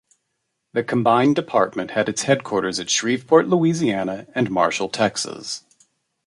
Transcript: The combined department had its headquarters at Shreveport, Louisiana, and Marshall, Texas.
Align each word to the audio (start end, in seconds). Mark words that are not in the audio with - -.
The 0.73 0.83
combined 0.83 1.35
department 1.35 1.91
had 1.91 2.09
its 2.09 2.23
headquarters 2.23 2.79
at 2.79 2.89
Shreveport, 2.89 3.47
Louisiana, 3.47 4.25
and 4.33 4.49
Marshall, 4.49 4.89
Texas. 4.89 5.61